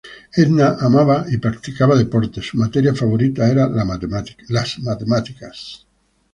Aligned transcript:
Edna 0.35 0.75
amaba 0.79 1.25
y 1.29 1.37
practicaba 1.37 1.95
deportes, 1.95 2.47
su 2.47 2.57
materia 2.57 2.95
favorita 2.95 3.47
era 3.47 3.69
la 3.69 3.85
matemática. 3.85 5.51